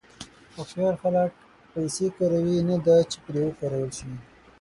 [0.55, 1.31] هوښیار خلک
[1.73, 4.11] پیسې کاروي، نه دا چې پرې وکارول شي.